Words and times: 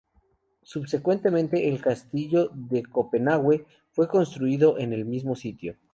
Subsecuentemente, 0.63 1.69
el 1.69 1.79
Castillo 1.79 2.49
de 2.55 2.81
Copenhague 2.81 3.67
fue 3.91 4.07
construido 4.07 4.79
en 4.79 4.93
el 4.93 5.05
mismo 5.05 5.35
sitio. 5.35 5.77